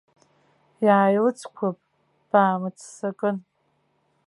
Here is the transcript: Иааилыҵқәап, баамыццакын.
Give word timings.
Иааилыҵқәап, 0.85 1.77
баамыццакын. 2.29 3.37